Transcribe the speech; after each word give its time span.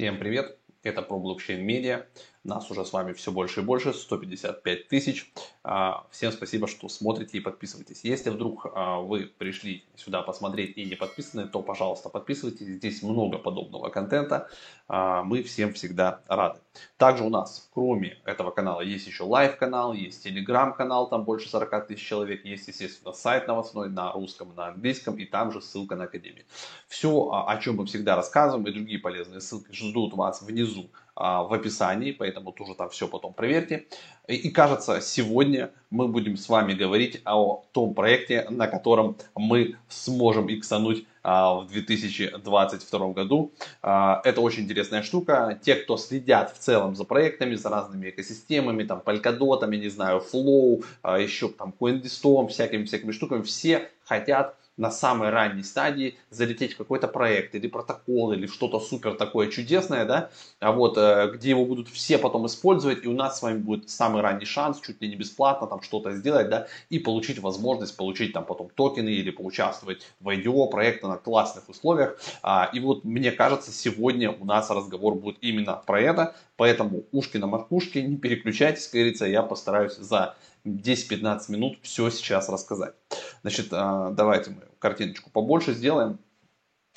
Всем 0.00 0.18
привет! 0.18 0.56
Это 0.82 1.02
ProBlockChain 1.02 1.62
Media. 1.62 2.06
Нас 2.42 2.70
уже 2.70 2.86
с 2.86 2.92
вами 2.94 3.12
все 3.12 3.32
больше 3.32 3.60
и 3.60 3.62
больше, 3.62 3.92
155 3.92 4.88
тысяч. 4.88 5.30
А, 5.62 6.06
всем 6.10 6.32
спасибо, 6.32 6.68
что 6.68 6.88
смотрите 6.88 7.36
и 7.36 7.40
подписываетесь. 7.40 8.00
Если 8.02 8.30
вдруг 8.30 8.66
а, 8.74 9.00
вы 9.00 9.26
пришли 9.26 9.84
сюда 9.94 10.22
посмотреть 10.22 10.78
и 10.78 10.86
не 10.86 10.94
подписаны, 10.94 11.48
то, 11.48 11.60
пожалуйста, 11.60 12.08
подписывайтесь. 12.08 12.66
Здесь 12.66 13.02
много 13.02 13.36
подобного 13.36 13.90
контента. 13.90 14.48
А, 14.88 15.22
мы 15.22 15.42
всем 15.42 15.74
всегда 15.74 16.22
рады. 16.28 16.60
Также 16.96 17.24
у 17.24 17.28
нас, 17.28 17.68
кроме 17.74 18.16
этого 18.24 18.50
канала, 18.52 18.80
есть 18.80 19.06
еще 19.06 19.24
live-канал, 19.24 19.92
есть 19.92 20.24
телеграм-канал, 20.24 21.10
там 21.10 21.24
больше 21.24 21.50
40 21.50 21.88
тысяч 21.88 22.06
человек. 22.06 22.46
Есть, 22.46 22.68
естественно, 22.68 23.12
сайт 23.12 23.48
новостной 23.48 23.90
на 23.90 24.12
русском, 24.12 24.54
на 24.56 24.68
английском 24.68 25.18
и 25.18 25.26
там 25.26 25.52
же 25.52 25.60
ссылка 25.60 25.94
на 25.94 26.04
академию. 26.04 26.46
Все, 26.88 27.30
о 27.46 27.54
чем 27.58 27.76
мы 27.76 27.84
всегда 27.84 28.16
рассказываем 28.16 28.66
и 28.66 28.72
другие 28.72 28.98
полезные 28.98 29.42
ссылки 29.42 29.72
ждут 29.72 30.14
вас 30.14 30.40
внизу 30.40 30.90
в 31.20 31.52
описании, 31.52 32.12
поэтому 32.12 32.52
тоже 32.52 32.74
там 32.74 32.88
все 32.88 33.06
потом 33.06 33.34
проверьте. 33.34 33.86
И, 34.26 34.48
кажется, 34.48 35.00
сегодня 35.02 35.70
мы 35.90 36.08
будем 36.08 36.38
с 36.38 36.48
вами 36.48 36.72
говорить 36.72 37.20
о 37.26 37.64
том 37.72 37.92
проекте, 37.94 38.46
на 38.48 38.68
котором 38.68 39.16
мы 39.34 39.76
сможем 39.88 40.48
иксануть 40.50 41.04
в 41.22 41.66
2022 41.68 43.12
году. 43.12 43.52
Это 43.82 44.40
очень 44.40 44.62
интересная 44.62 45.02
штука. 45.02 45.58
Те, 45.62 45.74
кто 45.74 45.98
следят 45.98 46.56
в 46.56 46.58
целом 46.58 46.96
за 46.96 47.04
проектами, 47.04 47.54
за 47.54 47.68
разными 47.68 48.08
экосистемами, 48.08 48.84
там, 48.84 49.02
Polkadot, 49.04 49.68
не 49.76 49.90
знаю, 49.90 50.22
Flow, 50.32 50.82
еще 51.20 51.48
там, 51.48 51.74
CoinDistom, 51.78 52.48
всякими, 52.48 52.84
всякими 52.84 53.12
штуками, 53.12 53.42
все 53.42 53.90
хотят 54.04 54.56
на 54.80 54.90
самой 54.90 55.28
ранней 55.28 55.62
стадии 55.62 56.16
залететь 56.30 56.72
в 56.72 56.78
какой-то 56.78 57.06
проект 57.06 57.54
или 57.54 57.68
протокол 57.68 58.32
или 58.32 58.46
что-то 58.46 58.80
супер 58.80 59.14
такое 59.14 59.48
чудесное, 59.48 60.06
да, 60.06 60.30
а 60.58 60.72
вот, 60.72 60.96
э, 60.96 61.30
где 61.34 61.50
его 61.50 61.66
будут 61.66 61.88
все 61.88 62.16
потом 62.16 62.46
использовать, 62.46 63.04
и 63.04 63.08
у 63.08 63.12
нас 63.12 63.38
с 63.38 63.42
вами 63.42 63.58
будет 63.58 63.90
самый 63.90 64.22
ранний 64.22 64.46
шанс, 64.46 64.80
чуть 64.80 65.00
ли 65.02 65.08
не 65.08 65.16
бесплатно 65.16 65.66
там 65.66 65.82
что-то 65.82 66.12
сделать, 66.12 66.48
да, 66.48 66.66
и 66.88 66.98
получить 66.98 67.38
возможность 67.40 67.96
получить 67.96 68.32
там 68.32 68.46
потом 68.46 68.70
токены 68.74 69.10
или 69.10 69.30
поучаствовать 69.30 70.02
в 70.18 70.28
IDO 70.28 70.70
проекта 70.70 71.08
на 71.08 71.18
классных 71.18 71.68
условиях. 71.68 72.18
А, 72.42 72.70
и 72.72 72.80
вот 72.80 73.04
мне 73.04 73.32
кажется, 73.32 73.72
сегодня 73.72 74.32
у 74.32 74.46
нас 74.46 74.70
разговор 74.70 75.14
будет 75.14 75.36
именно 75.42 75.74
про 75.86 76.00
это, 76.00 76.34
поэтому 76.56 77.04
ушки 77.12 77.36
на 77.36 77.46
макушке, 77.46 78.02
не 78.02 78.16
переключайтесь, 78.16 78.86
как 78.86 78.94
говорится, 78.94 79.26
я 79.26 79.42
постараюсь 79.42 79.96
за 79.96 80.36
10-15 80.64 81.50
минут 81.50 81.78
все 81.82 82.10
сейчас 82.10 82.48
рассказать. 82.48 82.94
Значит, 83.42 83.68
а, 83.72 84.10
давайте 84.10 84.50
мы 84.50 84.62
картиночку 84.78 85.30
побольше 85.30 85.72
сделаем. 85.72 86.18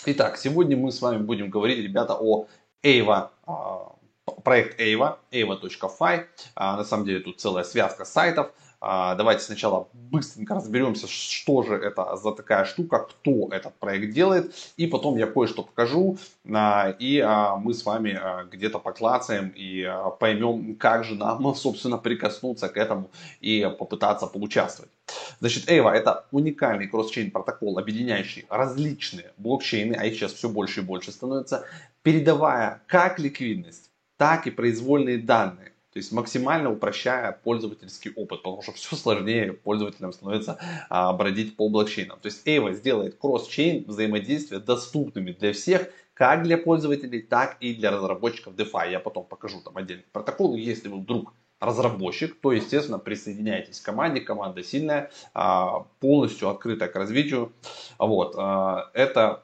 Итак, 0.05 0.37
сегодня 0.37 0.75
мы 0.75 0.91
с 0.91 1.01
вами 1.01 1.23
будем 1.23 1.49
говорить, 1.49 1.79
ребята, 1.79 2.17
о 2.19 2.47
Ava, 2.83 3.29
а, 3.45 3.95
проект 4.43 4.79
Ava, 4.79 5.17
ava.fi. 5.31 6.25
А, 6.55 6.77
на 6.77 6.83
самом 6.83 7.05
деле 7.05 7.19
тут 7.19 7.39
целая 7.39 7.63
связка 7.63 8.05
сайтов. 8.05 8.51
А, 8.85 9.15
давайте 9.15 9.43
сначала 9.43 9.87
быстренько 9.93 10.55
разберемся, 10.55 11.07
что 11.07 11.63
же 11.63 11.75
это 11.75 12.17
за 12.17 12.33
такая 12.33 12.65
штука, 12.65 12.99
кто 12.99 13.47
этот 13.49 13.73
проект 13.75 14.13
делает, 14.13 14.53
и 14.75 14.87
потом 14.87 15.17
я 15.17 15.25
кое-что 15.25 15.63
покажу, 15.63 16.17
и 16.45 17.25
мы 17.59 17.73
с 17.73 17.85
вами 17.85 18.19
где-то 18.51 18.79
поклацаем 18.79 19.53
и 19.55 19.89
поймем, 20.19 20.75
как 20.75 21.05
же 21.05 21.15
нам, 21.15 21.55
собственно, 21.55 21.97
прикоснуться 21.97 22.67
к 22.67 22.75
этому 22.75 23.09
и 23.39 23.73
попытаться 23.79 24.27
поучаствовать. 24.27 24.91
Значит, 25.39 25.69
Ava 25.69 25.91
это 25.91 26.25
уникальный 26.31 26.87
кросс-чейн 26.87 27.31
протокол, 27.31 27.79
объединяющий 27.79 28.45
различные 28.49 29.31
блокчейны, 29.37 29.93
а 29.93 30.05
их 30.05 30.15
сейчас 30.15 30.33
все 30.33 30.49
больше 30.49 30.81
и 30.81 30.83
больше 30.83 31.13
становится, 31.13 31.65
передавая 32.01 32.81
как 32.87 33.17
ликвидность, 33.19 33.92
так 34.23 34.47
и 34.47 34.51
произвольные 34.51 35.17
данные 35.17 35.73
то 35.91 35.99
есть 35.99 36.11
максимально 36.11 36.71
упрощая 36.71 37.33
пользовательский 37.43 38.11
опыт, 38.15 38.41
потому 38.41 38.63
что 38.63 38.71
все 38.71 38.95
сложнее 38.95 39.53
пользователям 39.53 40.11
становится 40.11 40.57
а, 40.89 41.13
бродить 41.13 41.55
по 41.55 41.69
блокчейнам. 41.69 42.19
То 42.19 42.29
есть 42.29 42.47
Ava 42.47 42.73
сделает 42.73 43.19
кросс-чейн 43.19 43.85
взаимодействия 43.85 44.57
доступными 44.57 45.33
для 45.33 45.53
всех, 45.53 45.89
как 46.15 46.41
для 46.41 46.57
пользователей, 46.57 47.21
так 47.21 47.57
и 47.59 47.75
для 47.75 47.91
разработчиков 47.91 48.55
DeFi. 48.55 48.89
Я 48.89 48.99
потом 48.99 49.25
покажу 49.25 49.61
там 49.61 49.77
отдельный 49.77 50.05
протокол. 50.11 50.55
Если 50.55 50.87
вы 50.87 50.99
вдруг 50.99 51.31
разработчик, 51.59 52.41
то, 52.41 52.51
естественно, 52.51 52.97
присоединяйтесь 52.97 53.79
к 53.79 53.85
команде. 53.85 54.21
Команда 54.21 54.63
сильная, 54.63 55.11
а, 55.35 55.85
полностью 55.99 56.49
открыта 56.49 56.87
к 56.87 56.95
развитию. 56.95 57.53
Вот. 57.99 58.33
А, 58.35 58.89
это 58.95 59.43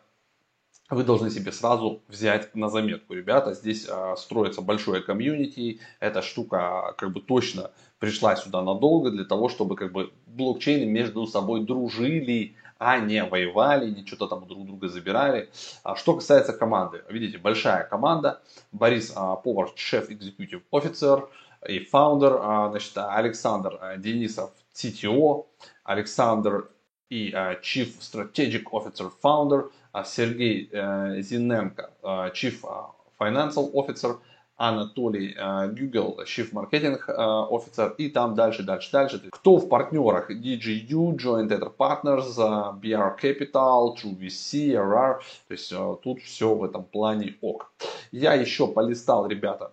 вы 0.90 1.04
должны 1.04 1.30
себе 1.30 1.52
сразу 1.52 2.02
взять 2.08 2.56
на 2.56 2.70
заметку. 2.70 3.14
Ребята, 3.14 3.54
здесь 3.54 3.88
а, 3.90 4.16
строится 4.16 4.62
большое 4.62 5.02
комьюнити, 5.02 5.80
эта 6.00 6.22
штука 6.22 6.94
как 6.98 7.12
бы 7.12 7.22
точно 7.22 7.72
пришла 8.00 8.36
сюда 8.36 8.62
надолго 8.62 9.12
для 9.12 9.26
того, 9.26 9.50
чтобы 9.50 9.76
как 9.76 9.92
бы 9.92 10.12
блокчейны 10.26 10.86
между 10.90 11.28
собой 11.28 11.66
дружили, 11.66 12.56
а 12.80 12.98
не 12.98 13.24
воевали, 13.24 13.92
не 13.92 14.06
что-то 14.06 14.28
там 14.28 14.48
друг 14.48 14.66
друга 14.66 14.88
забирали. 14.88 15.50
А 15.84 15.96
что 15.96 16.16
касается 16.16 16.54
команды, 16.54 17.04
видите, 17.10 17.38
большая 17.38 17.84
команда, 17.84 18.42
Борис 18.72 19.14
а, 19.16 19.36
Повар, 19.36 19.70
шеф-экзекутив 19.76 20.62
офицер 20.72 21.30
и 21.68 21.80
фаундер, 21.80 22.40
а, 22.42 22.70
значит, 22.70 22.94
Александр 22.98 23.78
а, 23.80 23.98
Денисов, 23.98 24.52
CTO, 24.74 25.46
Александр 25.84 26.70
и 27.10 27.32
а, 27.34 27.56
Chief 27.56 27.90
Strategic 28.00 28.64
Officer 28.72 29.12
Founder, 29.22 29.70
Сергей 30.06 30.70
э, 30.72 31.22
Зиненко, 31.22 31.92
э, 32.02 32.06
Chief 32.34 32.56
Financial 33.20 33.72
Officer, 33.74 34.18
Анатолий 34.56 35.34
Гюгел, 35.74 36.20
Chief 36.26 36.52
Marketing 36.52 37.00
Officer 37.08 37.96
и 37.98 38.10
там 38.10 38.36
дальше, 38.36 38.64
дальше, 38.64 38.92
дальше. 38.92 39.22
Кто 39.32 39.56
в 39.56 39.70
партнерах? 39.70 40.30
DGU, 40.30 41.16
Joint 41.16 41.48
Ether 41.48 41.74
Partners, 41.74 42.36
BR 42.82 43.18
Capital, 43.22 43.96
True 43.96 44.18
VC, 44.20 44.74
RR. 44.74 45.20
То 45.48 45.54
есть 45.54 45.74
тут 46.04 46.22
все 46.22 46.54
в 46.54 46.66
этом 46.66 46.84
плане 46.84 47.36
ок. 47.40 47.72
Я 48.12 48.34
еще 48.34 48.68
полистал, 48.68 49.28
ребята, 49.28 49.72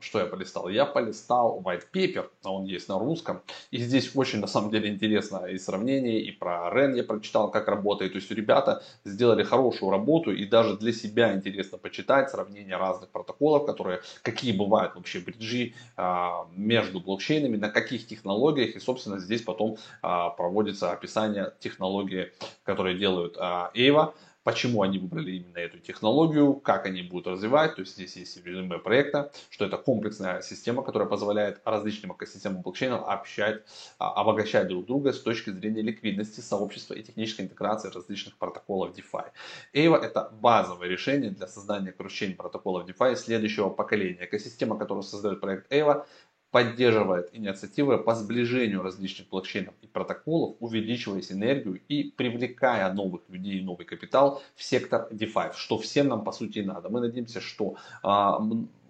что 0.00 0.18
я 0.18 0.26
полистал? 0.26 0.68
Я 0.68 0.86
полистал 0.86 1.60
white 1.64 1.84
paper, 1.92 2.28
а 2.42 2.52
он 2.52 2.64
есть 2.64 2.88
на 2.88 2.98
русском. 2.98 3.42
И 3.70 3.78
здесь 3.78 4.10
очень 4.14 4.40
на 4.40 4.46
самом 4.46 4.70
деле 4.70 4.88
интересно 4.88 5.46
и 5.46 5.58
сравнение, 5.58 6.20
и 6.20 6.30
про 6.30 6.70
REN 6.72 6.96
я 6.96 7.04
прочитал, 7.04 7.50
как 7.50 7.68
работает. 7.68 8.12
То 8.12 8.18
есть 8.18 8.30
ребята 8.30 8.82
сделали 9.04 9.42
хорошую 9.42 9.90
работу 9.90 10.32
и 10.32 10.44
даже 10.46 10.76
для 10.76 10.92
себя 10.92 11.34
интересно 11.34 11.78
почитать 11.78 12.30
сравнение 12.30 12.76
разных 12.76 13.10
протоколов, 13.10 13.66
которые, 13.66 14.00
какие 14.22 14.52
бывают 14.52 14.94
вообще 14.94 15.20
бриджи 15.20 15.74
а, 15.96 16.46
между 16.56 17.00
блокчейнами, 17.00 17.56
на 17.56 17.68
каких 17.68 18.06
технологиях. 18.06 18.76
И 18.76 18.80
собственно 18.80 19.18
здесь 19.18 19.42
потом 19.42 19.76
а, 20.02 20.30
проводится 20.30 20.92
описание 20.92 21.52
технологии, 21.60 22.32
которые 22.64 22.98
делают 22.98 23.36
а, 23.38 23.70
Ava 23.74 24.14
почему 24.42 24.82
они 24.82 24.98
выбрали 24.98 25.32
именно 25.32 25.58
эту 25.58 25.78
технологию, 25.78 26.54
как 26.54 26.86
они 26.86 27.02
будут 27.02 27.26
развивать. 27.26 27.74
То 27.74 27.82
есть 27.82 27.94
здесь 27.94 28.16
есть 28.16 28.44
резюме 28.44 28.78
проекта, 28.78 29.32
что 29.50 29.64
это 29.64 29.76
комплексная 29.76 30.42
система, 30.42 30.82
которая 30.82 31.08
позволяет 31.08 31.60
различным 31.64 32.12
экосистемам 32.12 32.62
блокчейнов 32.62 33.06
общать, 33.06 33.62
а, 33.98 34.12
обогащать 34.20 34.68
друг 34.68 34.86
друга 34.86 35.12
с 35.12 35.20
точки 35.20 35.50
зрения 35.50 35.82
ликвидности 35.82 36.40
сообщества 36.40 36.94
и 36.94 37.02
технической 37.02 37.44
интеграции 37.44 37.90
различных 37.90 38.36
протоколов 38.36 38.96
DeFi. 38.96 39.26
Ava 39.74 39.96
это 40.02 40.30
базовое 40.40 40.88
решение 40.88 41.30
для 41.30 41.46
создания 41.46 41.92
кручения 41.92 42.36
протоколов 42.36 42.88
DeFi 42.88 43.16
следующего 43.16 43.70
поколения. 43.70 44.24
Экосистема, 44.24 44.78
которую 44.78 45.02
создает 45.02 45.40
проект 45.40 45.70
Ava, 45.72 46.06
поддерживает 46.50 47.30
инициативы 47.32 47.98
по 47.98 48.14
сближению 48.14 48.82
различных 48.82 49.28
блокчейнов 49.28 49.74
и 49.82 49.86
протоколов, 49.86 50.56
увеличивая 50.60 51.22
синергию 51.22 51.80
и 51.88 52.10
привлекая 52.10 52.92
новых 52.92 53.22
людей 53.28 53.60
и 53.60 53.62
новый 53.62 53.86
капитал 53.86 54.42
в 54.56 54.62
сектор 54.62 55.08
DeFi, 55.12 55.52
что 55.54 55.78
всем 55.78 56.08
нам 56.08 56.24
по 56.24 56.32
сути 56.32 56.60
надо. 56.60 56.88
Мы 56.88 57.00
надеемся, 57.00 57.40
что 57.40 57.76
а, 58.02 58.40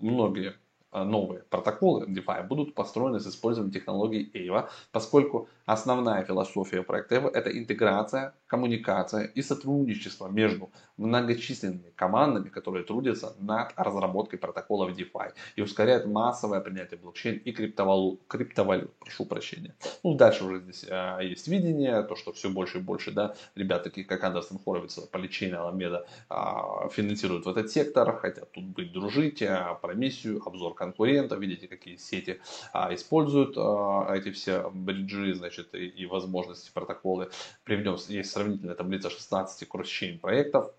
многие 0.01 0.55
новые 0.93 1.43
протоколы 1.51 2.07
DeFi 2.07 2.47
будут 2.47 2.75
построены 2.75 3.21
с 3.21 3.27
использованием 3.27 3.73
технологий 3.73 4.31
AVA, 4.35 4.69
поскольку 4.93 5.49
основная 5.67 6.25
философия 6.25 6.83
проекта 6.83 7.17
AVA 7.17 7.31
это 7.31 7.57
интеграция, 7.57 8.35
коммуникация 8.47 9.25
и 9.25 9.43
сотрудничество 9.43 10.29
между 10.29 10.71
многочисленными 10.97 11.93
командами, 11.97 12.49
которые 12.49 12.85
трудятся 12.85 13.35
над 13.39 13.73
разработкой 13.77 14.39
протоколов 14.39 14.91
DeFi 14.91 15.33
и 15.57 15.63
ускоряет 15.63 16.07
массовое 16.07 16.61
принятие 16.61 16.99
блокчейн 16.99 17.37
и 17.37 17.53
криптовалют. 17.53 18.21
криптовалют 18.27 18.93
прошу 18.99 19.25
прощения. 19.25 19.75
Ну, 20.03 20.15
дальше 20.15 20.45
уже 20.45 20.61
здесь 20.61 20.85
а, 20.91 21.21
есть 21.21 21.49
видение, 21.49 22.03
то, 22.03 22.17
что 22.17 22.33
все 22.33 22.51
больше 22.51 22.79
и 22.79 22.81
больше, 22.83 23.13
да, 23.13 23.35
ребята, 23.55 23.85
такие 23.85 24.07
как 24.07 24.23
Андерсон 24.25 24.59
Хоровиц, 24.65 24.99
Поличейн, 25.11 25.55
Аламеда 25.55 26.07
а, 26.29 26.89
финансируют 26.89 27.47
в 27.47 27.49
этот 27.49 27.71
сектор, 27.71 28.17
хотят 28.17 28.51
тут 28.53 28.65
быть, 28.65 28.93
дружить, 28.93 29.43
а, 29.43 29.75
про 29.75 29.95
миссию, 29.95 30.43
обзор 30.45 30.75
конкурентов, 30.81 31.39
видите, 31.39 31.69
какие 31.69 31.97
сети 31.97 32.41
а, 32.73 32.93
используют 32.95 33.55
а, 33.57 34.11
эти 34.15 34.31
все 34.33 34.71
бриджи, 34.73 35.35
значит, 35.35 35.75
и, 35.75 35.87
и 35.87 36.07
возможности, 36.07 36.71
протоколы. 36.73 37.31
Приведем, 37.65 37.97
есть 38.09 38.33
сравнительная 38.33 38.75
таблица 38.75 39.11
16 39.11 39.69
кросс-чейн 39.69 40.19
проектов, 40.19 40.73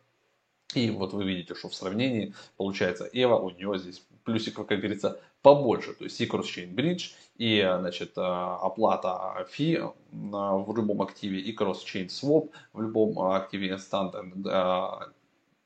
И 0.74 0.90
вот 0.90 1.14
вы 1.14 1.24
видите, 1.24 1.54
что 1.54 1.70
в 1.70 1.76
сравнении 1.76 2.34
получается 2.58 3.08
Эва, 3.14 3.36
у 3.36 3.52
нее 3.52 3.78
здесь 3.78 4.04
плюсиков, 4.24 4.66
как 4.66 4.80
говорится, 4.80 5.20
побольше. 5.44 5.94
То 5.94 6.06
есть 6.06 6.20
и 6.20 6.26
cross-chain 6.26 6.74
bridge, 6.74 7.12
и 7.38 7.62
значит, 7.80 8.14
оплата 8.16 9.46
фи 9.52 9.80
в 10.12 10.76
любом 10.76 11.02
активе, 11.02 11.40
и 11.40 11.56
cross-chain 11.56 12.08
swap 12.08 12.50
в 12.74 12.82
любом 12.82 13.20
активе 13.20 13.70
инстант 13.70 14.16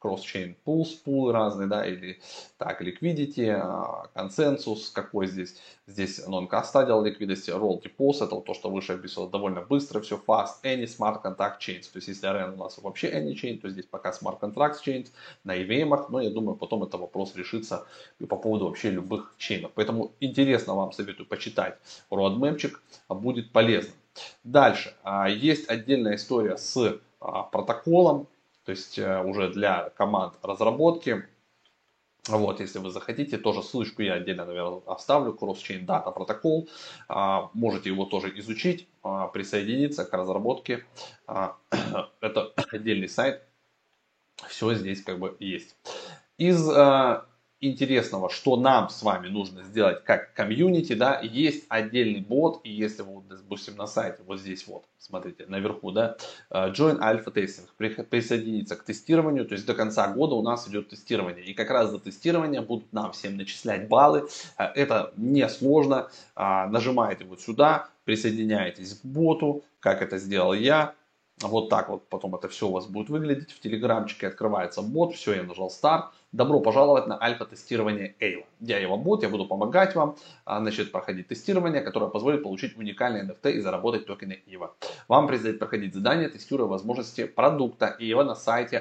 cross-chain 0.06 0.56
pools, 0.66 0.90
пулы 1.04 1.34
разные, 1.34 1.68
да, 1.68 1.86
или 1.86 2.20
так, 2.58 2.82
liquidity, 2.82 3.50
а, 3.50 4.08
консенсус, 4.14 4.90
какой 4.90 5.28
здесь, 5.28 5.56
здесь 5.88 6.20
non-custodial 6.28 7.04
liquidity, 7.04 7.52
roll 7.58 7.82
deposit, 7.82 8.26
это 8.28 8.42
то, 8.42 8.54
что 8.54 8.70
выше 8.70 8.94
описывал, 8.94 9.30
довольно 9.30 9.62
быстро, 9.62 10.02
все 10.02 10.22
fast, 10.26 10.64
any 10.64 10.86
smart 10.86 11.24
contract 11.24 11.60
chains, 11.60 11.92
то 11.92 11.98
есть 11.98 12.08
если 12.08 12.30
RN 12.30 12.54
у 12.54 12.58
нас 12.58 12.78
вообще 12.78 13.12
any 13.12 13.34
chain, 13.34 13.58
то 13.60 13.70
здесь 13.70 13.86
пока 13.86 14.12
smart 14.12 14.40
contract 14.40 14.76
chains 14.86 15.08
на 15.44 15.58
EVM, 15.58 16.06
но 16.10 16.22
я 16.22 16.30
думаю, 16.30 16.56
потом 16.56 16.84
это 16.84 16.98
вопрос 16.98 17.36
решится 17.36 17.86
по 18.30 18.38
поводу 18.38 18.68
вообще 18.68 18.92
любых 18.92 19.34
чейнов, 19.38 19.72
поэтому 19.74 20.12
интересно 20.20 20.76
вам 20.76 20.92
советую 20.92 21.28
почитать 21.28 21.78
roadmapчик, 22.10 22.80
будет 23.10 23.52
полезно. 23.52 23.94
Дальше, 24.44 24.94
а, 25.04 25.28
есть 25.30 25.70
отдельная 25.70 26.16
история 26.16 26.58
с 26.58 27.00
а, 27.20 27.44
протоколом, 27.44 28.28
то 28.66 28.72
есть 28.72 28.98
э, 28.98 29.22
уже 29.24 29.50
для 29.50 29.92
команд 29.92 30.34
разработки. 30.42 31.24
Вот, 32.28 32.60
если 32.60 32.80
вы 32.80 32.90
захотите, 32.90 33.38
тоже 33.38 33.62
ссылочку 33.62 34.02
я 34.02 34.16
отдельно, 34.16 34.46
наверное, 34.46 34.82
оставлю, 34.88 35.38
Cross-Chain 35.40 35.86
Data 35.86 36.12
Protocol. 36.12 36.68
А, 37.08 37.52
можете 37.54 37.92
его 37.92 38.06
тоже 38.06 38.38
изучить, 38.40 38.88
а, 39.04 39.28
присоединиться 39.28 40.06
к 40.06 40.14
разработке. 40.14 40.84
А, 41.28 41.56
это 42.22 42.52
отдельный 42.72 43.08
сайт, 43.08 43.44
все 44.48 44.74
здесь 44.74 45.04
как 45.04 45.20
бы 45.20 45.38
есть. 45.40 45.76
Из 46.40 46.68
интересного, 47.68 48.30
что 48.30 48.56
нам 48.58 48.90
с 48.90 49.02
вами 49.04 49.28
нужно 49.28 49.64
сделать 49.64 50.04
как 50.04 50.34
комьюнити, 50.34 50.94
да, 50.94 51.20
есть 51.22 51.66
отдельный 51.70 52.22
бот, 52.22 52.62
и 52.64 52.72
если 52.72 53.02
вы, 53.02 53.22
допустим, 53.30 53.76
на 53.76 53.88
сайте, 53.88 54.24
вот 54.26 54.40
здесь 54.40 54.68
вот, 54.68 54.86
смотрите, 55.00 55.46
наверху, 55.48 55.92
да, 55.92 56.18
э, 56.50 56.72
Join 56.72 57.00
Alpha 57.00 57.34
Testing, 57.34 58.06
присоединиться 58.06 58.76
к 58.76 58.84
тестированию, 58.84 59.46
то 59.46 59.54
есть 59.54 59.66
до 59.66 59.74
конца 59.74 60.08
года 60.08 60.36
у 60.36 60.42
нас 60.42 60.68
идет 60.68 60.90
тестирование, 60.90 61.44
и 61.44 61.54
как 61.54 61.70
раз 61.70 61.92
за 61.92 62.00
тестирование 62.00 62.62
будут 62.62 62.92
нам 62.94 63.12
всем 63.12 63.38
начислять 63.38 63.88
баллы, 63.88 64.28
э, 64.58 64.64
это 64.64 65.14
не 65.18 65.48
сложно, 65.50 66.10
э, 66.36 66.66
нажимаете 66.68 67.26
вот 67.26 67.42
сюда, 67.42 67.90
присоединяетесь 68.06 69.00
к 69.00 69.06
боту, 69.06 69.64
как 69.80 70.02
это 70.02 70.18
сделал 70.18 70.54
я, 70.54 70.96
вот 71.42 71.70
так 71.70 71.90
вот 71.90 72.08
потом 72.08 72.36
это 72.36 72.48
все 72.48 72.68
у 72.68 72.72
вас 72.72 72.88
будет 72.88 73.10
выглядеть. 73.10 73.52
В 73.52 73.60
телеграмчике 73.60 74.28
открывается 74.28 74.82
бот. 74.82 75.16
Все, 75.16 75.34
я 75.34 75.44
нажал 75.44 75.70
старт. 75.70 76.14
Добро 76.36 76.60
пожаловать 76.60 77.08
на 77.08 77.18
альфа-тестирование 77.24 78.14
Эйва. 78.20 78.44
Я 78.60 78.78
его 78.80 78.98
бот, 78.98 79.24
я 79.24 79.30
буду 79.30 79.46
помогать 79.46 79.96
вам 79.96 80.18
а, 80.44 80.60
значит, 80.60 80.92
проходить 80.92 81.30
тестирование, 81.30 81.82
которое 81.82 82.12
позволит 82.12 82.44
получить 82.44 82.76
уникальные 82.76 83.24
NFT 83.24 83.54
и 83.54 83.62
заработать 83.62 84.06
токены 84.06 84.42
Ива. 84.46 84.76
Вам 85.08 85.28
предстоит 85.28 85.60
проходить 85.60 85.94
задание, 85.94 86.28
тестируя 86.28 86.68
возможности 86.68 87.26
продукта 87.26 87.96
Ива 88.00 88.24
на 88.24 88.36
сайте 88.36 88.80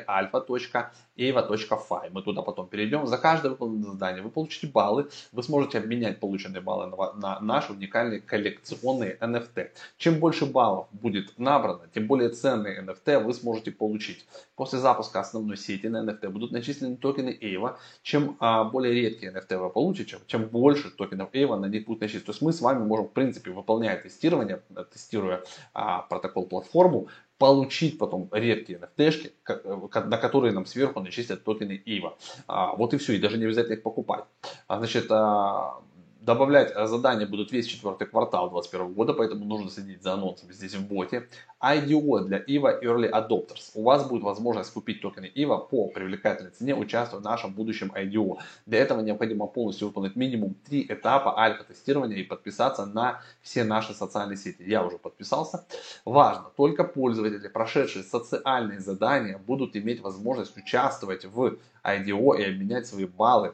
alpha.eva.fi. 1.16 2.11
Мы 2.11 2.22
туда 2.22 2.43
потом 2.43 2.69
перейдем. 2.69 3.06
За 3.06 3.19
каждое 3.19 3.50
выполненное 3.50 3.93
задание 3.93 4.22
вы 4.22 4.31
получите 4.31 4.66
баллы. 4.66 5.08
Вы 5.32 5.43
сможете 5.43 5.78
обменять 5.78 6.20
полученные 6.20 6.61
баллы 6.61 6.87
на, 6.87 7.12
на 7.12 7.40
наши 7.40 7.72
уникальные 7.72 8.20
коллекционные 8.20 9.16
NFT. 9.20 9.70
Чем 9.96 10.19
больше 10.19 10.46
баллов 10.46 10.88
будет 10.93 11.38
набрано, 11.38 11.82
тем 11.94 12.06
более 12.06 12.31
ценные 12.31 12.82
NFT 12.82 13.22
вы 13.22 13.34
сможете 13.34 13.70
получить. 13.70 14.25
После 14.56 14.78
запуска 14.78 15.20
основной 15.20 15.56
сети 15.56 15.87
на 15.87 16.05
NFT 16.08 16.28
будут 16.28 16.52
начислены 16.52 16.96
токены 16.96 17.37
Эйва, 17.40 17.78
чем 18.02 18.37
а, 18.40 18.64
более 18.64 18.94
редкие 18.94 19.32
NFT 19.32 19.58
вы 19.58 19.70
получите, 19.70 20.19
чем, 20.26 20.44
больше 20.44 20.90
токенов 20.90 21.31
Эйва 21.32 21.56
на 21.56 21.66
них 21.66 21.87
будет 21.87 22.00
начислить. 22.00 22.25
То 22.25 22.32
есть 22.32 22.43
мы 22.43 22.52
с 22.52 22.61
вами 22.61 22.84
можем, 22.84 23.06
в 23.06 23.12
принципе, 23.12 23.50
выполняя 23.50 24.00
тестирование, 24.00 24.62
э, 24.76 24.84
тестируя 24.93 25.43
а, 25.72 26.02
протокол 26.02 26.46
платформу, 26.46 27.08
получить 27.38 27.98
потом 27.98 28.28
редкие 28.32 28.78
NFT, 28.78 29.32
э, 29.48 30.00
на 30.00 30.16
которые 30.19 30.52
нам 30.52 30.66
сверху 30.66 31.00
начислят 31.00 31.44
токены 31.44 31.72
Ива. 31.72 32.16
А, 32.46 32.75
вот 32.75 32.94
и 32.94 32.98
все, 32.98 33.14
и 33.14 33.19
даже 33.19 33.38
не 33.38 33.44
обязательно 33.44 33.75
их 33.75 33.82
покупать. 33.82 34.25
А, 34.66 34.78
значит, 34.78 35.06
а, 35.10 35.81
Добавлять 36.25 36.73
э, 36.75 36.87
задания 36.87 37.26
будут 37.26 37.53
весь 37.53 37.67
четвертый 37.67 38.06
квартал 38.06 38.49
2021 38.49 38.94
года, 38.94 39.12
поэтому 39.12 39.44
нужно 39.44 39.71
следить 39.71 40.03
за 40.03 40.15
анонсами 40.15 40.53
здесь 40.53 40.75
в 40.75 40.88
боте. 40.88 41.29
IDO 41.62 42.25
для 42.25 42.38
EVA 42.38 42.82
Early 42.82 43.11
Adopters. 43.11 43.73
У 43.75 43.82
вас 43.82 44.09
будет 44.09 44.23
возможность 44.23 44.73
купить 44.73 45.03
токены 45.03 45.31
EVA 45.37 45.69
по 45.69 45.88
привлекательной 45.88 46.50
цене, 46.50 46.75
участвуя 46.75 47.21
в 47.21 47.25
нашем 47.25 47.53
будущем 47.53 47.93
IDO. 47.94 48.38
Для 48.65 48.79
этого 48.79 49.03
необходимо 49.03 49.47
полностью 49.47 49.88
выполнить 49.88 50.17
минимум 50.17 50.55
три 50.67 50.87
этапа 50.88 51.38
альфа-тестирования 51.38 52.17
и 52.17 52.23
подписаться 52.23 52.87
на 52.87 53.21
все 53.43 53.65
наши 53.65 53.93
социальные 53.93 54.38
сети. 54.38 54.62
Я 54.62 54.82
уже 54.82 54.97
подписался. 54.97 55.67
Важно, 56.06 56.47
только 56.56 56.85
пользователи, 56.85 57.49
прошедшие 57.49 58.03
социальные 58.03 58.81
задания, 58.81 59.37
будут 59.37 59.76
иметь 59.76 60.00
возможность 60.00 60.56
участвовать 60.56 61.26
в 61.26 61.59
IDO 61.85 62.38
и 62.38 62.44
обменять 62.44 62.87
свои 62.87 63.05
баллы 63.05 63.53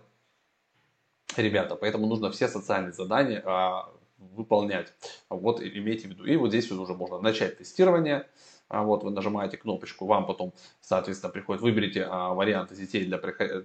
ребята. 1.37 1.77
Поэтому 1.77 2.07
нужно 2.07 2.31
все 2.31 2.49
социальные 2.49 2.93
задания 2.93 3.43
а, 3.45 3.93
выполнять. 4.19 4.93
Вот 5.29 5.63
имейте 5.63 6.09
в 6.09 6.11
виду. 6.11 6.25
И 6.25 6.37
вот 6.37 6.49
здесь 6.49 6.71
уже 6.71 6.95
можно 6.95 7.19
начать 7.19 7.59
тестирование. 7.59 8.27
А 8.71 8.85
вот 8.85 9.03
вы 9.03 9.11
нажимаете 9.11 9.57
кнопочку, 9.57 10.07
вам 10.07 10.27
потом, 10.27 10.55
соответственно, 10.81 11.33
приходит, 11.33 11.61
выберите 11.61 12.07
а, 12.09 12.33
варианты 12.35 12.77
сетей 12.77 13.05
для, 13.05 13.19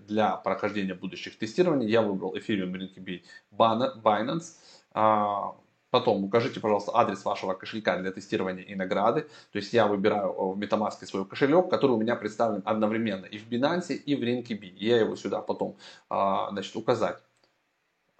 для 0.07 0.35
прохождения 0.38 0.95
будущих 0.95 1.38
тестирований. 1.38 1.88
Я 1.88 2.01
выбрал 2.01 2.35
Ethereum, 2.35 2.73
RinkB, 2.73 3.21
Binance. 3.51 4.56
А, 4.94 5.56
потом 5.91 6.23
укажите, 6.23 6.59
пожалуйста, 6.59 6.91
адрес 6.95 7.23
вашего 7.23 7.53
кошелька 7.53 7.97
для 8.00 8.11
тестирования 8.11 8.63
и 8.63 8.73
награды. 8.73 9.27
То 9.51 9.59
есть 9.59 9.73
я 9.73 9.85
выбираю 9.85 10.33
в 10.33 10.57
MetaMask 10.59 11.06
свой 11.06 11.23
кошелек, 11.25 11.69
который 11.69 11.91
у 11.91 11.97
меня 11.97 12.15
представлен 12.15 12.63
одновременно 12.65 13.25
и 13.25 13.38
в 13.38 13.47
Binance, 13.47 13.94
и 13.94 14.15
в 14.15 14.23
RinkB. 14.23 14.73
Я 14.75 15.01
его 15.01 15.15
сюда 15.15 15.41
потом, 15.41 15.77
а, 16.09 16.50
значит, 16.50 16.75
указать 16.75 17.19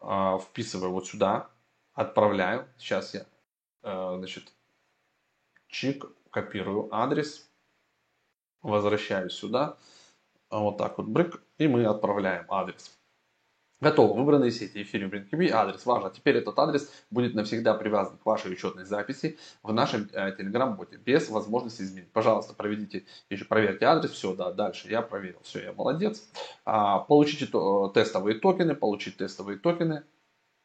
а, 0.06 0.38
вписываю 0.38 0.92
вот 0.92 1.08
сюда, 1.08 1.50
отправляю. 1.94 2.68
Сейчас 2.78 3.14
я, 3.14 3.26
а, 3.82 4.18
значит, 4.18 4.54
чик, 5.68 6.06
копирую 6.30 6.94
адрес, 6.94 7.50
возвращаюсь 8.62 9.34
сюда, 9.34 9.78
а 10.50 10.60
вот 10.60 10.78
так 10.78 10.98
вот 10.98 11.08
брык, 11.08 11.42
и 11.58 11.68
мы 11.68 11.86
отправляем 11.86 12.46
адрес. 12.50 12.98
Готово. 13.82 14.18
Выбранные 14.18 14.52
сети 14.52 14.78
Ethereum 14.78 15.12
BNB 15.12 15.50
адрес 15.50 15.86
важно. 15.86 16.10
Теперь 16.10 16.38
этот 16.38 16.58
адрес 16.58 16.90
будет 17.12 17.36
навсегда 17.36 17.74
привязан 17.74 18.18
к 18.18 18.26
вашей 18.26 18.52
учетной 18.54 18.86
записи 18.86 19.38
в 19.64 19.74
нашем 19.74 20.10
э, 20.14 20.32
Telegram-боте 20.38 20.98
без 20.98 21.30
возможности 21.30 21.82
изменить. 21.82 22.12
Пожалуйста, 22.14 22.54
проведите, 22.54 23.06
еще 23.30 23.44
проверьте 23.44 23.86
адрес. 23.86 24.12
Все, 24.12 24.34
да, 24.34 24.54
дальше 24.54 24.90
я 24.90 25.02
проверил. 25.02 25.40
Все, 25.44 25.62
я 25.62 25.74
молодец. 25.74 26.24
А, 26.64 27.00
получите 27.00 27.48
то, 27.48 27.90
тестовые 27.90 28.40
токены, 28.40 28.76
получить 28.76 29.18
тестовые 29.18 29.60
токены. 29.60 30.04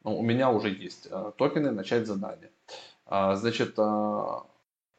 Ну, 0.03 0.17
у 0.17 0.23
меня 0.23 0.49
уже 0.49 0.69
есть 0.69 1.07
а, 1.11 1.31
токены, 1.31 1.71
начать 1.71 2.07
задание. 2.07 2.51
А, 3.05 3.35
значит, 3.35 3.73
а, 3.77 4.45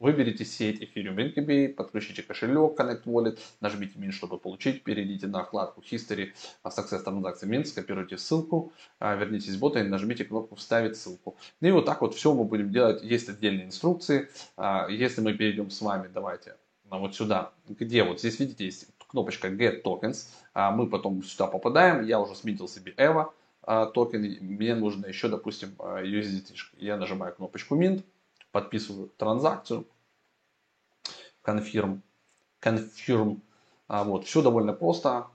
Выберите 0.02 0.44
сеть 0.44 0.82
Ethereum 0.82 1.14
Rinkeby, 1.14 1.68
подключите 1.68 2.24
кошелек 2.24 2.76
Connect 2.76 3.04
Wallet, 3.04 3.38
нажмите 3.60 4.00
Mint, 4.00 4.10
чтобы 4.10 4.36
получить, 4.36 4.82
перейдите 4.82 5.28
на 5.28 5.44
вкладку 5.44 5.80
History 5.80 6.32
Success 6.64 7.04
Transaction 7.04 7.44
Mint, 7.44 7.66
скопируйте 7.66 8.18
ссылку, 8.18 8.72
а, 8.98 9.14
вернитесь 9.14 9.54
в 9.54 9.60
бота 9.60 9.78
и 9.78 9.84
нажмите 9.84 10.24
кнопку 10.24 10.56
«Вставить 10.56 10.96
ссылку». 10.96 11.36
Ну 11.60 11.68
и 11.68 11.70
вот 11.70 11.84
так 11.86 12.00
вот 12.00 12.16
все 12.16 12.34
мы 12.34 12.42
будем 12.42 12.72
делать. 12.72 13.00
Есть 13.04 13.28
отдельные 13.28 13.66
инструкции. 13.66 14.28
А, 14.56 14.88
если 14.88 15.20
мы 15.20 15.34
перейдем 15.34 15.70
с 15.70 15.80
вами, 15.80 16.10
давайте 16.12 16.56
вот 16.90 17.14
сюда, 17.14 17.52
где 17.68 18.02
вот 18.02 18.18
здесь 18.18 18.40
видите 18.40 18.64
есть 18.64 18.88
кнопочка 19.06 19.50
Get 19.50 19.84
Tokens, 19.84 20.26
а, 20.52 20.72
мы 20.72 20.88
потом 20.88 21.22
сюда 21.22 21.46
попадаем, 21.46 22.04
я 22.04 22.18
уже 22.18 22.34
сметил 22.34 22.66
себе 22.66 22.92
EVA 22.96 23.30
токен, 23.94 24.38
мне 24.40 24.74
нужно 24.74 25.06
еще, 25.06 25.28
допустим, 25.28 25.76
USDT. 25.78 26.56
Я 26.78 26.96
нажимаю 26.96 27.32
кнопочку 27.32 27.80
Mint, 27.80 28.02
подписываю 28.52 29.08
транзакцию, 29.16 29.86
confirm, 31.42 32.00
confirm, 32.60 33.40
а, 33.88 34.04
вот, 34.04 34.26
все 34.26 34.42
довольно 34.42 34.72
просто, 34.72 35.26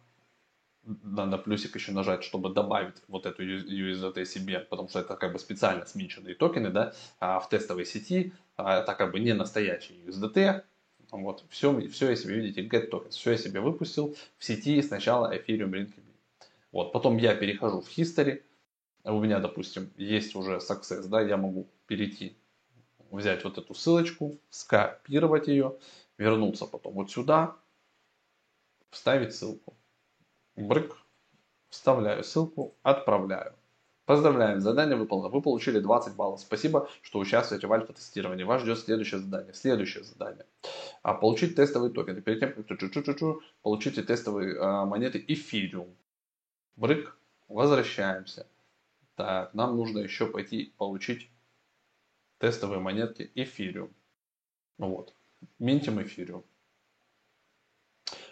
надо 0.83 1.37
плюсик 1.37 1.75
еще 1.75 1.91
нажать, 1.91 2.23
чтобы 2.23 2.53
добавить 2.53 2.95
вот 3.07 3.25
эту 3.25 3.43
USDT 3.43 4.25
себе, 4.25 4.59
потому 4.59 4.87
что 4.87 4.99
это 4.99 5.15
как 5.17 5.33
бы 5.33 5.39
специально 5.39 5.85
сменченные 5.85 6.35
токены, 6.35 6.69
да, 6.69 6.93
а 7.19 7.39
в 7.39 7.49
тестовой 7.49 7.85
сети, 7.85 8.33
а 8.55 8.79
это 8.79 8.93
как 8.93 9.11
бы 9.11 9.19
не 9.19 9.33
настоящий 9.33 9.95
USDT, 10.05 10.63
вот, 11.11 11.43
все, 11.49 11.87
все 11.89 12.09
я 12.09 12.15
себе, 12.15 12.35
видите, 12.35 12.65
get 12.65 12.89
tokens, 12.89 13.11
все 13.11 13.31
я 13.31 13.37
себе 13.37 13.59
выпустил 13.59 14.15
в 14.37 14.45
сети 14.45 14.81
сначала 14.81 15.33
Ethereum 15.33 15.71
рынке. 15.71 16.01
Вот, 16.71 16.91
потом 16.91 17.17
я 17.17 17.33
перехожу 17.33 17.81
в 17.81 17.87
history, 17.97 18.43
у 19.03 19.19
меня, 19.21 19.39
допустим, 19.39 19.89
есть 19.95 20.35
уже 20.35 20.57
success, 20.57 21.07
да, 21.07 21.21
я 21.21 21.37
могу 21.37 21.69
перейти 21.87 22.37
взять 23.11 23.43
вот 23.43 23.57
эту 23.57 23.73
ссылочку, 23.73 24.37
скопировать 24.49 25.47
ее, 25.47 25.77
вернуться 26.17 26.65
потом 26.65 26.93
вот 26.93 27.11
сюда, 27.11 27.55
вставить 28.89 29.35
ссылку. 29.35 29.75
Брык, 30.55 30.97
вставляю 31.69 32.23
ссылку, 32.23 32.75
отправляю. 32.83 33.53
Поздравляем, 34.05 34.61
задание 34.61 34.95
выполнено. 34.95 35.27
Вы 35.27 35.41
получили 35.41 35.79
20 35.79 36.15
баллов. 36.15 36.39
Спасибо, 36.39 36.89
что 37.01 37.19
участвуете 37.19 37.67
в 37.67 37.73
альфа-тестировании. 37.73 38.45
Вас 38.45 38.61
ждет 38.61 38.79
следующее 38.79 39.19
задание. 39.19 39.53
Следующее 39.53 40.05
задание. 40.05 40.45
А, 41.03 41.13
получить 41.13 41.57
тестовые 41.57 41.91
токены. 41.91 42.21
Перед 42.21 42.39
тем, 42.39 42.53
как 42.53 42.67
чу 42.67 42.87
-чу 42.87 43.03
-чу 43.03 43.39
получите 43.63 44.03
тестовые 44.03 44.57
а, 44.61 44.85
монеты 44.85 45.19
Ethereum. 45.27 45.93
Брык. 46.77 47.17
Возвращаемся. 47.49 48.47
Так, 49.15 49.53
нам 49.53 49.75
нужно 49.75 49.99
еще 49.99 50.25
пойти 50.25 50.73
получить 50.77 51.29
тестовые 52.39 52.79
монетки 52.79 53.31
Ethereum. 53.35 53.91
Вот. 54.77 55.15
Минтим 55.59 55.99
Ethereum. 55.99 56.43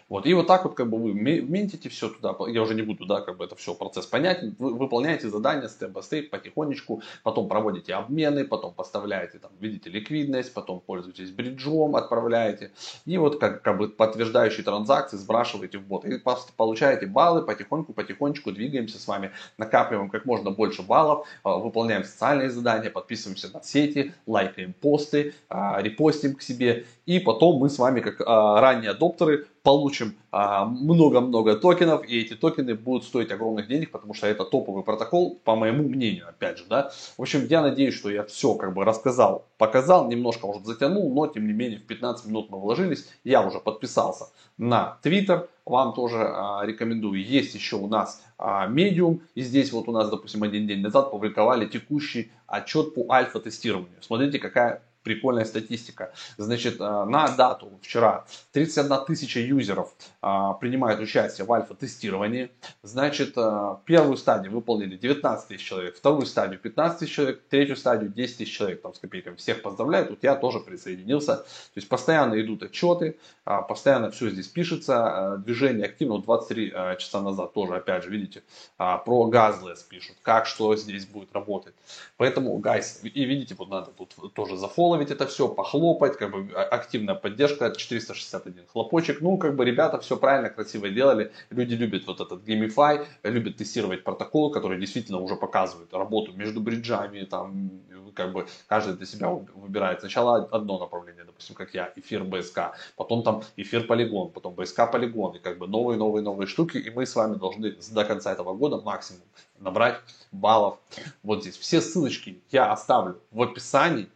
Вот. 0.08 0.24
И 0.26 0.34
вот 0.34 0.46
так 0.46 0.64
вот 0.64 0.74
как 0.74 0.88
бы 0.88 0.98
вы 0.98 1.12
ментите 1.14 1.88
все 1.88 2.08
туда, 2.08 2.36
я 2.48 2.62
уже 2.62 2.74
не 2.74 2.82
буду, 2.82 3.06
да, 3.06 3.20
как 3.20 3.36
бы 3.36 3.44
это 3.44 3.56
все 3.56 3.74
процесс 3.74 4.06
понятен, 4.06 4.54
вы 4.58 4.74
выполняете 4.74 5.28
задания 5.28 5.66
степ-по-степ 5.68 6.30
потихонечку, 6.30 7.02
потом 7.24 7.48
проводите 7.48 7.94
обмены, 7.94 8.44
потом 8.44 8.72
поставляете, 8.72 9.38
там, 9.38 9.50
видите, 9.58 9.90
ликвидность, 9.90 10.54
потом 10.54 10.80
пользуетесь 10.80 11.32
бриджом, 11.32 11.96
отправляете, 11.96 12.70
и 13.04 13.18
вот 13.18 13.40
как, 13.40 13.62
как 13.62 13.78
бы 13.78 13.88
подтверждающие 13.88 14.64
транзакции 14.64 15.16
сбрасываете 15.16 15.78
в 15.78 15.86
бот, 15.86 16.04
и 16.04 16.22
получаете 16.56 17.06
баллы, 17.06 17.42
потихоньку, 17.42 17.92
потихонечку 17.92 18.52
двигаемся 18.52 19.00
с 19.00 19.08
вами, 19.08 19.32
накапливаем 19.58 20.08
как 20.08 20.24
можно 20.24 20.50
больше 20.52 20.82
баллов, 20.82 21.26
а, 21.42 21.56
выполняем 21.56 22.04
социальные 22.04 22.50
задания, 22.50 22.90
подписываемся 22.90 23.52
на 23.52 23.62
сети, 23.62 24.12
лайкаем 24.26 24.72
посты, 24.72 25.34
а, 25.48 25.82
репостим 25.82 26.36
к 26.36 26.42
себе, 26.42 26.84
и 27.06 27.18
потом 27.18 27.56
мы 27.56 27.68
с 27.70 27.78
вами, 27.78 28.00
как 28.00 28.20
а, 28.20 28.60
ранние 28.60 28.90
адоптеры, 28.90 29.46
получим 29.66 30.14
а, 30.30 30.64
много-много 30.64 31.56
токенов, 31.56 32.08
и 32.08 32.20
эти 32.20 32.34
токены 32.34 32.76
будут 32.76 33.02
стоить 33.02 33.32
огромных 33.32 33.66
денег, 33.66 33.90
потому 33.90 34.14
что 34.14 34.28
это 34.28 34.44
топовый 34.44 34.84
протокол, 34.84 35.40
по 35.42 35.56
моему 35.56 35.88
мнению, 35.88 36.28
опять 36.28 36.58
же, 36.58 36.64
да. 36.70 36.92
В 37.18 37.22
общем, 37.22 37.44
я 37.50 37.62
надеюсь, 37.62 37.94
что 37.94 38.08
я 38.08 38.22
все 38.22 38.54
как 38.54 38.74
бы 38.74 38.84
рассказал, 38.84 39.48
показал, 39.58 40.06
немножко, 40.06 40.46
может, 40.46 40.66
затянул, 40.66 41.12
но, 41.12 41.26
тем 41.26 41.48
не 41.48 41.52
менее, 41.52 41.80
в 41.80 41.82
15 41.82 42.26
минут 42.26 42.48
мы 42.48 42.60
вложились, 42.60 43.08
я 43.24 43.44
уже 43.44 43.58
подписался 43.58 44.26
на 44.56 44.98
Twitter, 45.02 45.48
вам 45.64 45.94
тоже 45.94 46.18
а, 46.18 46.64
рекомендую. 46.64 47.20
Есть 47.20 47.56
еще 47.56 47.74
у 47.74 47.88
нас 47.88 48.22
а, 48.38 48.68
Medium, 48.70 49.18
и 49.34 49.42
здесь 49.42 49.72
вот 49.72 49.88
у 49.88 49.92
нас, 49.92 50.08
допустим, 50.08 50.44
один 50.44 50.68
день 50.68 50.80
назад 50.80 51.10
публиковали 51.10 51.66
текущий 51.66 52.30
отчет 52.46 52.94
по 52.94 53.10
альфа-тестированию. 53.10 53.98
Смотрите, 54.00 54.38
какая 54.38 54.82
прикольная 55.06 55.44
статистика. 55.44 56.12
Значит, 56.36 56.80
э, 56.80 57.04
на 57.04 57.28
дату 57.28 57.78
вчера 57.80 58.24
31 58.50 59.04
тысяча 59.06 59.38
юзеров 59.38 59.94
а, 60.20 60.54
принимают 60.54 61.00
участие 61.00 61.46
в 61.46 61.52
альфа-тестировании. 61.52 62.50
Значит, 62.82 63.34
э, 63.36 63.76
первую 63.84 64.16
стадию 64.16 64.52
выполнили 64.52 64.96
19 64.96 65.46
тысяч 65.46 65.64
человек, 65.64 65.96
вторую 65.96 66.26
стадию 66.26 66.58
15 66.58 66.98
тысяч 66.98 67.14
человек, 67.14 67.40
третью 67.48 67.76
стадию 67.76 68.10
10 68.10 68.38
тысяч 68.38 68.52
человек 68.52 68.82
там 68.82 68.94
с 68.94 68.98
копейками. 68.98 69.36
Всех 69.36 69.62
поздравляю, 69.62 70.06
тут 70.06 70.24
я 70.24 70.34
тоже 70.34 70.58
присоединился. 70.58 71.36
То 71.36 71.76
есть 71.76 71.88
постоянно 71.88 72.40
идут 72.40 72.64
отчеты, 72.64 73.16
постоянно 73.44 74.10
все 74.10 74.30
здесь 74.30 74.48
пишется, 74.48 75.36
э, 75.36 75.38
движение 75.38 75.84
активно, 75.86 76.18
23 76.18 76.96
часа 76.98 77.20
назад 77.20 77.52
тоже, 77.52 77.76
опять 77.76 78.02
же, 78.02 78.10
видите, 78.10 78.42
про 78.76 79.26
gasless 79.28 79.84
пишут, 79.84 80.16
как 80.22 80.46
что 80.46 80.74
здесь 80.74 81.06
будет 81.06 81.32
работать. 81.32 81.74
Поэтому, 82.16 82.58
guys, 82.58 83.00
и 83.04 83.24
видите, 83.24 83.54
вот 83.54 83.68
надо 83.68 83.92
тут 83.92 84.16
тоже 84.34 84.56
зафоловить 84.96 85.10
это 85.10 85.26
все, 85.26 85.48
похлопать, 85.48 86.16
как 86.16 86.30
бы 86.30 86.52
активная 86.52 87.14
поддержка, 87.14 87.70
461 87.70 88.66
хлопочек. 88.72 89.20
Ну, 89.20 89.36
как 89.38 89.54
бы 89.54 89.64
ребята 89.64 89.98
все 89.98 90.16
правильно, 90.16 90.50
красиво 90.50 90.88
делали. 90.88 91.32
Люди 91.50 91.74
любят 91.74 92.06
вот 92.06 92.20
этот 92.20 92.44
GameFi, 92.44 93.06
любят 93.22 93.56
тестировать 93.56 94.04
протоколы, 94.04 94.52
которые 94.52 94.80
действительно 94.80 95.18
уже 95.18 95.36
показывают 95.36 95.92
работу 95.92 96.32
между 96.32 96.60
бриджами, 96.60 97.24
там, 97.24 97.70
как 98.14 98.32
бы 98.32 98.46
каждый 98.68 98.96
для 98.96 99.06
себя 99.06 99.28
выбирает. 99.54 100.00
Сначала 100.00 100.48
одно 100.50 100.78
направление, 100.78 101.24
допустим, 101.24 101.54
как 101.54 101.74
я, 101.74 101.92
эфир 101.96 102.24
БСК, 102.24 102.58
потом 102.96 103.22
там 103.22 103.42
эфир 103.56 103.86
полигон, 103.86 104.30
потом 104.30 104.54
БСК 104.54 104.90
полигон, 104.90 105.36
и 105.36 105.38
как 105.38 105.58
бы 105.58 105.66
новые, 105.66 105.98
новые, 105.98 106.22
новые 106.22 106.46
штуки, 106.46 106.78
и 106.78 106.90
мы 106.90 107.04
с 107.04 107.14
вами 107.14 107.36
должны 107.36 107.76
до 107.92 108.04
конца 108.04 108.32
этого 108.32 108.54
года 108.54 108.80
максимум 108.80 109.22
набрать 109.58 110.00
баллов 110.32 110.78
вот 111.22 111.42
здесь. 111.42 111.56
Все 111.56 111.80
ссылочки 111.80 112.40
я 112.50 112.72
оставлю 112.72 113.20
в 113.30 113.42
описании. 113.42 114.08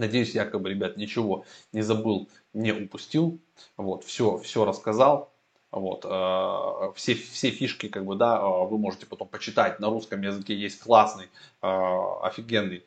Надеюсь, 0.00 0.34
я 0.34 0.46
как 0.46 0.62
бы, 0.62 0.70
ребят, 0.70 0.96
ничего 0.96 1.44
не 1.72 1.82
забыл, 1.82 2.30
не 2.54 2.72
упустил. 2.72 3.38
Вот, 3.76 4.02
все, 4.02 4.38
все 4.38 4.64
рассказал. 4.64 5.30
Вот, 5.70 6.06
э, 6.08 6.92
все, 6.96 7.14
все 7.14 7.50
фишки, 7.50 7.88
как 7.88 8.06
бы, 8.06 8.16
да, 8.16 8.38
э, 8.38 8.66
вы 8.66 8.78
можете 8.78 9.04
потом 9.04 9.28
почитать. 9.28 9.78
На 9.78 9.90
русском 9.90 10.22
языке 10.22 10.54
есть 10.54 10.80
классный, 10.80 11.26
э, 11.26 11.68
офигенный 12.22 12.82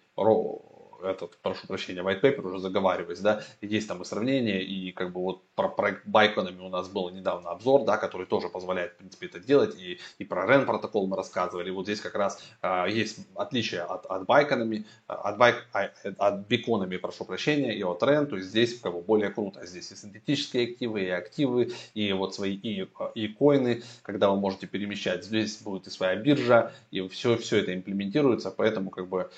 этот, 1.04 1.38
прошу 1.42 1.68
прощения, 1.68 2.02
white 2.02 2.22
paper 2.22 2.48
уже 2.48 2.60
заговариваясь, 2.60 3.20
да, 3.20 3.44
есть 3.62 3.88
там 3.88 4.02
и 4.02 4.06
сравнение, 4.06 4.64
и 4.64 4.92
как 4.92 5.12
бы 5.12 5.22
вот 5.22 5.44
про 5.56 5.70
проект 5.70 6.06
Байконами 6.06 6.62
у 6.62 6.70
нас 6.70 6.88
был 6.90 7.10
недавно 7.10 7.50
обзор, 7.50 7.84
да, 7.86 7.98
который 7.98 8.26
тоже 8.26 8.50
позволяет, 8.50 8.94
в 8.94 8.98
принципе, 8.98 9.28
это 9.28 9.40
делать, 9.40 9.76
и, 9.80 10.00
и 10.18 10.26
про 10.26 10.46
REN 10.46 10.66
протокол 10.66 11.08
мы 11.08 11.18
рассказывали, 11.18 11.70
вот 11.70 11.86
здесь 11.86 12.00
как 12.00 12.16
раз 12.16 12.42
а, 12.62 12.88
есть 12.88 13.20
отличие 13.36 13.82
от, 13.82 14.06
от 14.06 14.26
Байконами, 14.26 14.86
от, 15.08 15.38
байк, 15.38 15.68
а, 15.74 15.90
от 16.18 16.48
биконами, 16.48 16.98
прошу 16.98 17.26
прощения, 17.26 17.76
и 17.76 17.84
от 17.84 18.02
REN, 18.02 18.26
то 18.26 18.38
есть 18.38 18.50
здесь 18.50 18.80
как 18.80 18.94
бы 18.94 19.02
более 19.02 19.30
круто, 19.30 19.66
здесь 19.66 19.92
и 19.92 19.96
синтетические 19.96 20.72
активы, 20.72 21.02
и 21.02 21.10
активы, 21.10 21.72
и 21.94 22.14
вот 22.14 22.36
свои, 22.36 22.56
и, 22.56 22.88
и 23.16 23.28
коины, 23.28 23.84
когда 24.02 24.30
вы 24.30 24.40
можете 24.40 24.68
перемещать, 24.68 25.26
здесь 25.26 25.58
будет 25.62 25.88
и 25.88 25.90
своя 25.90 26.16
биржа, 26.16 26.72
и 26.92 27.08
все, 27.10 27.38
все 27.38 27.58
это 27.58 27.74
имплементируется, 27.74 28.52
поэтому 28.52 28.90
как 28.90 29.08
бы 29.08 29.30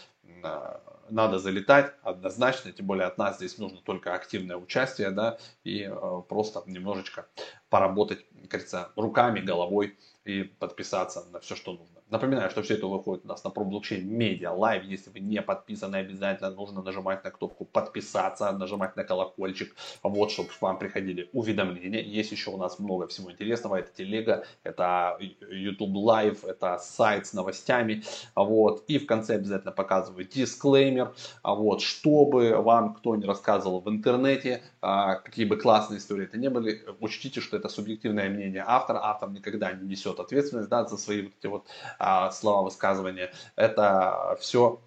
надо 1.16 1.40
залетать 1.40 1.94
однозначно, 2.04 2.74
тем 2.74 2.88
более 2.88 3.08
от 3.08 3.18
нас 3.18 3.38
здесь 3.38 3.58
нужно 3.58 3.80
только 3.80 4.14
активное 4.14 4.58
участие, 4.58 5.12
да, 5.12 5.38
и 5.64 5.84
э, 5.90 6.22
просто 6.28 6.62
немножечко 6.66 7.26
поработать, 7.70 8.26
как 8.42 8.50
говорится, 8.50 8.92
руками, 8.98 9.40
головой 9.40 9.98
и 10.26 10.44
подписаться 10.44 11.26
на 11.32 11.40
все, 11.40 11.56
что 11.56 11.72
нужно. 11.72 12.02
Напоминаю, 12.16 12.50
что 12.50 12.62
все 12.62 12.76
это 12.76 12.88
выходит 12.88 13.26
у 13.26 13.28
нас 13.28 13.44
на 13.44 13.50
ProBlockchain 13.50 14.06
Media 14.06 14.58
Live. 14.58 14.86
Если 14.86 15.10
вы 15.10 15.20
не 15.20 15.42
подписаны, 15.42 15.98
обязательно 15.98 16.50
нужно 16.50 16.82
нажимать 16.82 17.26
на 17.26 17.30
кнопку 17.30 17.66
подписаться, 17.66 18.50
нажимать 18.54 18.96
на 18.96 19.04
колокольчик, 19.04 19.76
вот, 20.02 20.32
чтобы 20.32 20.48
к 20.48 20.62
вам 20.62 20.80
приходили 20.80 21.30
уведомления. 21.34 22.02
Есть 22.02 22.32
еще 22.32 22.52
у 22.52 22.58
нас 22.58 22.80
много 22.80 23.08
всего 23.08 23.34
интересного. 23.34 23.76
Это 23.76 23.92
телега, 23.92 24.46
это 24.64 25.18
YouTube 25.20 25.90
Live, 25.90 26.48
это 26.48 26.78
сайт 26.78 27.28
с 27.28 27.34
новостями. 27.34 28.04
Вот. 28.34 28.86
И 28.88 28.98
в 28.98 29.08
конце 29.08 29.36
обязательно 29.36 29.74
показываю 29.74 30.24
дисклеймер, 30.24 31.14
вот, 31.44 31.82
чтобы 31.82 32.56
вам 32.62 32.94
кто 32.94 33.18
не 33.18 33.26
рассказывал 33.26 33.82
в 33.82 33.90
интернете, 33.90 34.64
а, 34.80 35.16
какие 35.16 35.44
бы 35.44 35.58
классные 35.58 35.98
истории 35.98 36.24
это 36.24 36.38
не 36.38 36.50
были, 36.50 36.82
учтите, 37.02 37.42
что 37.42 37.58
это 37.58 37.68
субъективное 37.68 38.30
мнение 38.30 38.64
автора. 38.66 39.00
Автор 39.04 39.32
никогда 39.32 39.74
не 39.74 39.86
несет 39.86 40.22
ответственность 40.22 40.70
да, 40.70 40.86
за 40.86 40.96
свои 40.96 41.24
вот 41.24 41.34
эти 41.38 41.48
вот 41.48 41.66
а, 41.98 42.05
слова, 42.32 42.64
высказывания, 42.64 43.34
это 43.56 44.38
все 44.40 44.82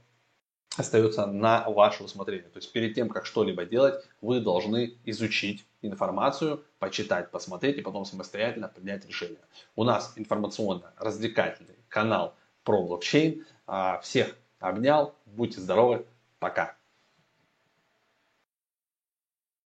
остается 0.76 1.26
на 1.26 1.68
ваше 1.68 2.04
усмотрение. 2.04 2.48
То 2.48 2.58
есть 2.58 2.72
перед 2.72 2.94
тем, 2.94 3.08
как 3.08 3.26
что-либо 3.26 3.64
делать, 3.64 4.04
вы 4.20 4.40
должны 4.40 4.96
изучить 5.04 5.66
информацию, 5.82 6.64
почитать, 6.78 7.30
посмотреть 7.30 7.78
и 7.78 7.82
потом 7.82 8.04
самостоятельно 8.04 8.68
принять 8.68 9.04
решение. 9.06 9.40
У 9.76 9.84
нас 9.84 10.12
информационно-развлекательный 10.16 11.76
канал 11.88 12.34
про 12.64 12.82
блокчейн. 12.82 13.44
А, 13.66 13.98
всех 14.00 14.36
обнял, 14.60 15.14
будьте 15.26 15.60
здоровы, 15.60 16.06
пока. 16.38 16.76